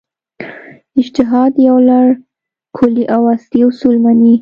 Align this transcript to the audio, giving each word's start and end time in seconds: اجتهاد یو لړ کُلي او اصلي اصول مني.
اجتهاد 0.99 1.53
یو 1.67 1.77
لړ 1.89 2.05
کُلي 2.77 3.03
او 3.15 3.21
اصلي 3.35 3.61
اصول 3.69 3.95
مني. 4.03 4.33